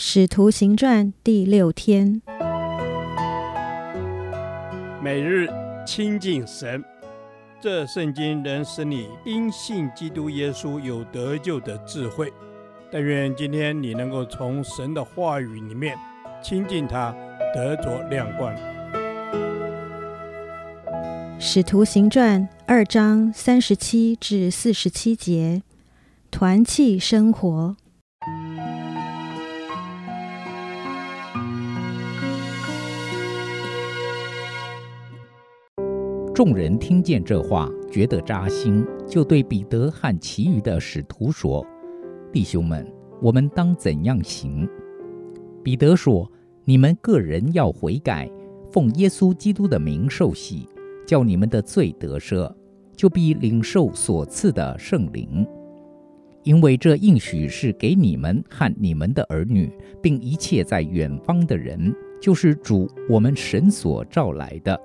[0.00, 2.22] 使徒行传第六天，
[5.02, 5.48] 每日
[5.84, 6.84] 亲近神，
[7.60, 12.32] 这圣经能使你因信基督耶稣有得救的智慧。
[12.92, 15.98] 但愿今天你能够从神的话语里面
[16.40, 17.12] 亲近他，
[17.52, 18.54] 得着亮光。
[21.40, 25.64] 使徒行传二章三十七至四十七节，
[26.30, 27.76] 团契生活。
[36.38, 41.66] 众人听见这话，觉得扎心，就对彼得和其余的使徒说
[42.32, 42.86] ：“弟兄们，
[43.20, 44.64] 我们当怎样行？”
[45.64, 46.30] 彼得说
[46.64, 48.30] ：“你们个人要悔改，
[48.70, 50.68] 奉耶稣基督的名受洗，
[51.04, 52.48] 叫你们的罪得赦，
[52.94, 55.44] 就必领受所赐的圣灵。
[56.44, 59.68] 因为这应许是给你们和你们的儿女，
[60.00, 61.92] 并一切在远方的人，
[62.22, 64.80] 就是主我们神所召来的。”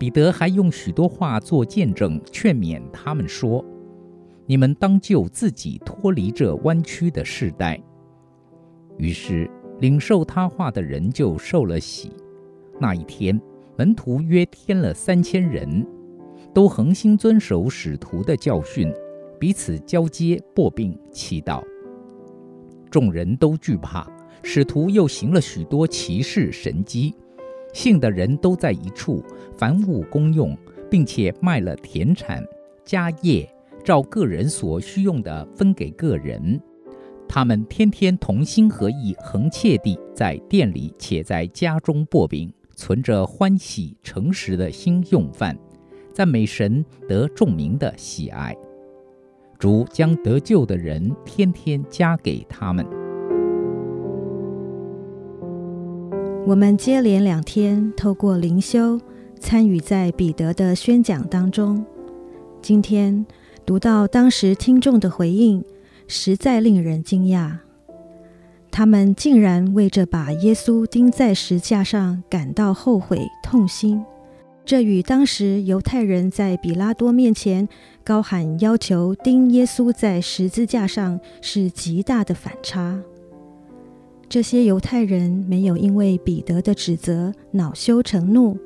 [0.00, 3.62] 彼得还用许多话做见证，劝勉他们说
[4.48, 7.78] ：“你们当救自己脱离这弯曲的世代。”
[8.96, 9.46] 于是
[9.78, 12.12] 领受他话的人就受了洗。
[12.78, 13.38] 那一天，
[13.76, 15.86] 门徒约添了三千人，
[16.54, 18.90] 都恒心遵守使徒的教训，
[19.38, 21.62] 彼此交接、擘饼、祈祷。
[22.90, 24.10] 众人都惧怕，
[24.42, 27.14] 使徒又行了许多奇事神迹。
[27.72, 29.22] 信的人都在一处，
[29.56, 30.56] 凡物公用，
[30.90, 32.44] 并且卖了田产、
[32.84, 33.48] 家业，
[33.84, 36.60] 照个人所需用的分给个人。
[37.28, 45.56] 他们天天同心合意，恒切地在店里且在家中擘饼，存着欢喜诚实的心用饭，
[46.12, 48.56] 赞美神得众民的喜爱。
[49.60, 52.99] 主将得救的人天天加给他们。
[56.50, 59.00] 我们接连两天透过灵修
[59.38, 61.86] 参与在彼得的宣讲当中。
[62.60, 63.24] 今天
[63.64, 65.64] 读到当时听众的回应，
[66.08, 67.52] 实在令人惊讶。
[68.68, 74.04] 他们竟然为着把耶稣钉在石架上感到后悔痛心，
[74.64, 77.68] 这与当时犹太人在彼拉多面前
[78.02, 83.00] 高喊要求钉耶稣在十字架上是极大的反差。
[84.30, 88.56] 这些犹太人没有因为彼得的指责恼羞成怒，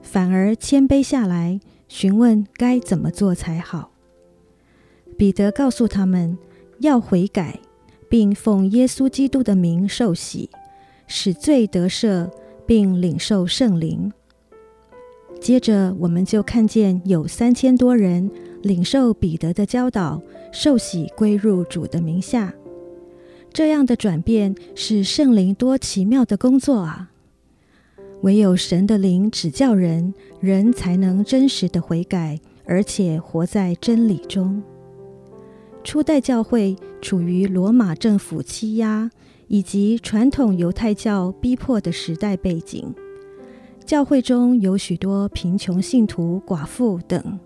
[0.00, 3.90] 反而谦卑下来，询问该怎么做才好。
[5.18, 6.38] 彼得告诉他们
[6.78, 7.60] 要悔改，
[8.08, 10.48] 并奉耶稣基督的名受洗，
[11.06, 12.30] 使罪得赦，
[12.64, 14.10] 并领受圣灵。
[15.38, 18.30] 接着，我们就看见有三千多人
[18.62, 22.54] 领受彼得的教导，受洗归入主的名下。
[23.52, 27.10] 这样的转变是圣灵多奇妙的工作啊！
[28.22, 34.62] 唯有神的灵指教人，人才能真实的悔改，而且活在真理中。
[35.84, 39.10] 初代教会处于罗马政府欺压
[39.48, 42.94] 以及传统犹太教逼迫的时代背景，
[43.84, 47.38] 教会中有许多贫穷信徒、寡妇等。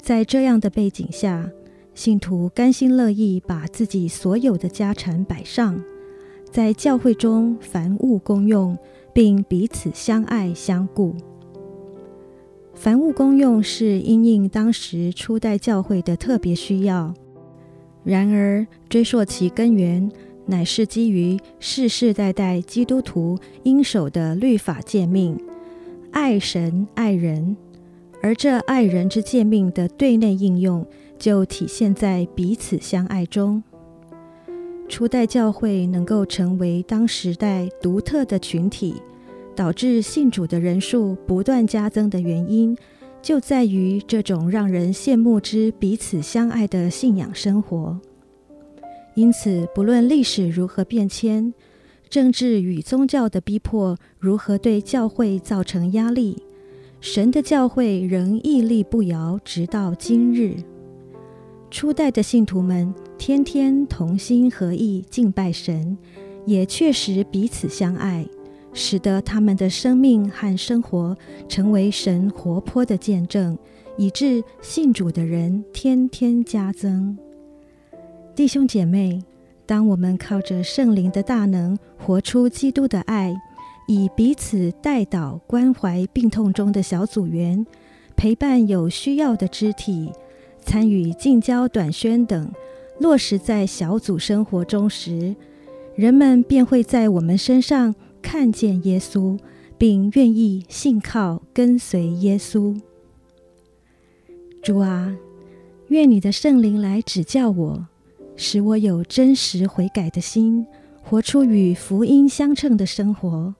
[0.00, 1.50] 在这样的背景下，
[1.98, 5.82] 信徒甘心乐意把自己所有的家产摆上，
[6.48, 8.78] 在教会中凡物公用，
[9.12, 11.12] 并彼此相爱相顾。
[12.72, 17.12] 凡物公用是因应当时初代教会的特别需要，
[18.04, 20.08] 然而追溯其根源，
[20.46, 25.36] 乃是基于世世代代基督徒应守的律法诫命，
[26.12, 27.56] 爱神爱人，
[28.22, 30.86] 而这爱人之诫命的对内应用。
[31.18, 33.62] 就体现在彼此相爱中。
[34.88, 38.94] 初代教会能够成为当时代独特的群体，
[39.54, 42.74] 导致信主的人数不断加增的原因，
[43.20, 48.00] 就在于这种让人羡慕之彼此相爱的信仰生活。
[49.14, 51.52] 因此，不论历史如何变迁，
[52.08, 56.42] 政治与宗教的逼迫如何对教会造成压力，
[57.00, 60.56] 神的教会仍屹立不摇，直到今日。
[61.70, 65.96] 初代的信徒们天天同心合意敬拜神，
[66.46, 68.26] 也确实彼此相爱，
[68.72, 71.16] 使得他们的生命和生活
[71.46, 73.56] 成为神活泼的见证，
[73.98, 77.16] 以致信主的人天天加增。
[78.34, 79.22] 弟兄姐妹，
[79.66, 83.36] 当我们靠着圣灵的大能活出基督的爱，
[83.86, 87.66] 以彼此代祷关怀病痛中的小组员，
[88.16, 90.10] 陪伴有需要的肢体。
[90.68, 92.52] 参与近交短宣等，
[92.98, 95.34] 落实在小组生活中时，
[95.94, 99.38] 人们便会在我们身上看见耶稣，
[99.78, 102.78] 并愿意信靠跟随耶稣。
[104.62, 105.16] 主啊，
[105.86, 107.86] 愿你的圣灵来指教我，
[108.36, 110.66] 使我有真实悔改的心，
[111.02, 113.54] 活出与福音相称的生活。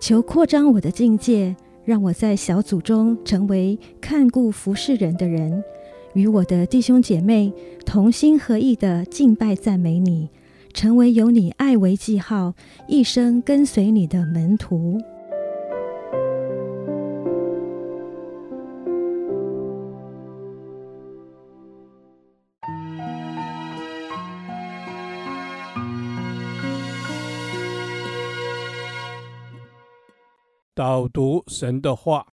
[0.00, 5.62] 求扩张我的境界，让我在小组中成为看顾服侍人的人，
[6.16, 7.52] 与我的弟兄姐妹
[7.84, 10.30] 同心合意的敬拜赞美你。
[10.72, 12.54] 成为有你爱为记号，
[12.88, 14.98] 一生跟随你的门徒。
[30.74, 32.26] 导读神的话，《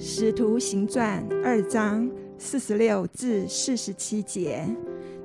[0.00, 2.08] 使徒行传》二章
[2.38, 4.64] 四十六至四十七节。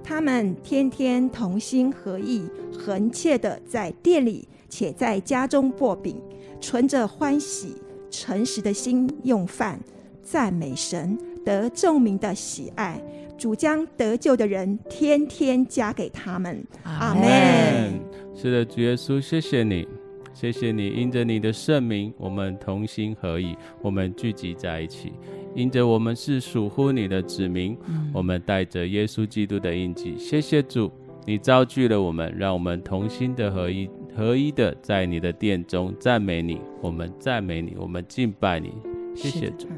[0.03, 2.43] 他们天天同心合意，
[2.75, 6.19] 恒切的在店里，且在家中擘饼，
[6.59, 7.75] 存着欢喜、
[8.09, 9.79] 诚实的心用饭，
[10.23, 11.15] 赞美神，
[11.45, 12.99] 得众民的喜爱。
[13.37, 16.65] 主将得救的人天天加给他们。
[16.83, 17.99] 阿门。
[18.35, 19.87] 是的，主耶稣，谢谢你，
[20.43, 25.13] 谢谢你，因着你的圣名，我们同心合意，我们聚集在一起。
[25.55, 30.17] 因着我们是属乎你的子民，嗯、我们带着耶稣基督的印记。
[30.17, 30.91] 谢谢主，
[31.25, 36.59] 你造聚了我们，让我们同心的合一，合一的在你的殿中赞美你。
[36.81, 38.73] 我们赞美你，我们敬拜你。
[39.15, 39.69] 谢谢主。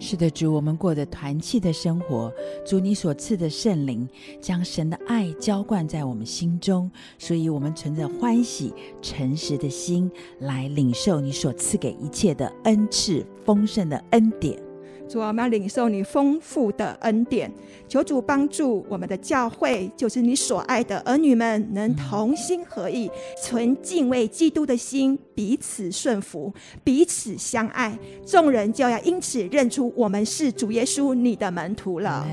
[0.00, 2.32] 是的，主，我们过着团契的生活。
[2.66, 4.08] 主，你所赐的圣灵
[4.40, 14.69] 将神的爱浇灌在我们心中，所以我们存着欢喜、诚实的心来领受你所赐给一切的恩赐、丰盛的恩典。
[15.10, 17.50] 主，我们要领受你丰富的恩典，
[17.88, 23.10] 求主帮助我们的教会，就是你所爱的儿女们，能同心合意，
[23.42, 26.54] 存敬畏基督的心，彼此顺服，
[26.84, 32.24] 彼此相爱，众人就要因此认出我们是主耶稣你的门徒了。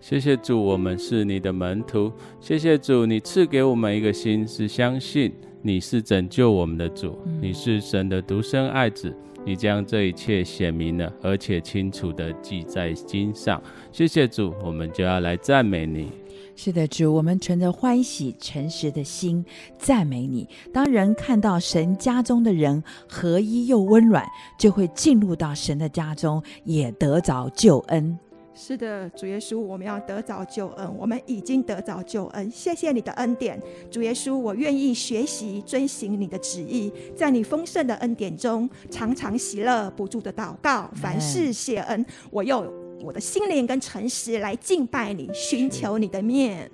[0.00, 2.10] 谢谢主，我们是你的门徒。
[2.40, 5.32] 谢谢主，你赐给我们一个心，是相信
[5.62, 9.14] 你是拯救我们的主，你是神的独生爱子。
[9.46, 13.62] 你将这一切显明了，而且清楚地记在心上。
[13.92, 16.10] 谢谢主，我们就要来赞美你。
[16.56, 19.44] 是的，主，我们存着欢喜、诚实的心
[19.78, 20.48] 赞美你。
[20.72, 24.26] 当人看到神家中的人合一又温暖，
[24.58, 28.18] 就会进入到神的家中，也得着救恩。
[28.58, 32.50] 是的，主耶稣，我们要得早救恩，我们已经得早救恩。
[32.50, 33.60] 谢谢你的恩典，
[33.90, 42.04] 主耶稣，我愿意学习遵行你的旨意，在你丰盛的恩典中常常喜乐，不住的祷告，凡事谢恩。
[42.30, 42.66] 我用
[43.02, 46.70] 我的心灵跟诚实来敬拜你，寻求你的面。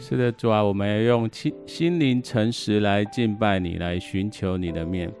[0.00, 5.12] 是的，主啊，我们要用心心灵诚实来敬拜你，来寻求你的面。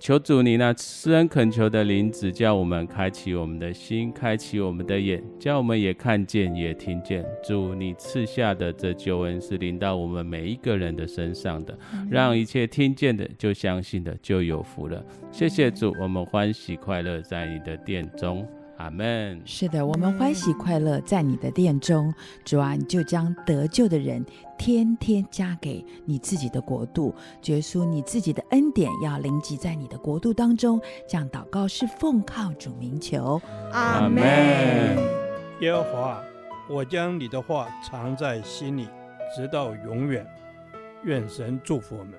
[0.00, 7.22] 求主你那施恩恳求的灵子，叫我们开启我们的心，开启我们的眼，叫我们也看见，也听见。
[7.44, 11.78] 主你赐下的这救恩是临到我们每一个人的身上的，
[12.10, 15.04] 让一切听见的就相信的就有福了。
[15.30, 18.48] 谢谢主，我们欢喜快乐在你的殿中。
[18.80, 19.42] 阿门。
[19.44, 22.12] 是的，我们欢喜快乐在你的殿中，
[22.44, 24.24] 主啊，你就将得救的人
[24.56, 30.80] 天天加给你自己的国度，耶稣你自己的恩典要临集在你的国度当中。
[31.06, 33.40] 这样祷告是奉靠主名求，
[33.72, 34.22] 阿门。
[35.60, 36.22] 耶和华，
[36.66, 38.88] 我将你的话藏在心里，
[39.36, 40.26] 直到永远。
[41.04, 42.14] 愿神祝福我们。